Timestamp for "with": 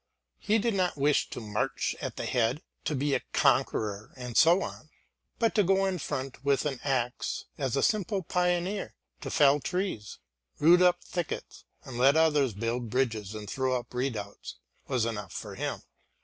6.43-6.65